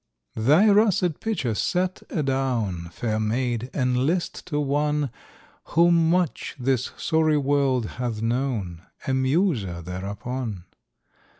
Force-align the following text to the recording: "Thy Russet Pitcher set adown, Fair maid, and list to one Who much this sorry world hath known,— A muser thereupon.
"Thy 0.35 0.65
Russet 0.67 1.19
Pitcher 1.19 1.53
set 1.53 2.01
adown, 2.09 2.89
Fair 2.91 3.19
maid, 3.19 3.69
and 3.71 3.95
list 3.97 4.47
to 4.47 4.59
one 4.59 5.11
Who 5.75 5.91
much 5.91 6.55
this 6.57 6.89
sorry 6.97 7.37
world 7.37 7.85
hath 8.01 8.19
known,— 8.19 8.81
A 9.07 9.13
muser 9.13 9.79
thereupon. 9.83 10.63